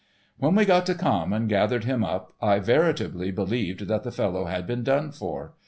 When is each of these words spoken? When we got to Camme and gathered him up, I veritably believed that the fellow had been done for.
When 0.39 0.55
we 0.55 0.65
got 0.65 0.87
to 0.87 0.95
Camme 0.95 1.31
and 1.31 1.47
gathered 1.47 1.83
him 1.83 2.03
up, 2.03 2.33
I 2.41 2.57
veritably 2.57 3.29
believed 3.29 3.81
that 3.87 4.01
the 4.01 4.11
fellow 4.11 4.45
had 4.45 4.65
been 4.65 4.81
done 4.83 5.11
for. 5.11 5.53